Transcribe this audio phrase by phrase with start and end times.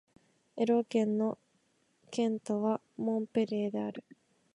[0.57, 1.37] エロー県の
[2.09, 4.03] 県都はモンペリエである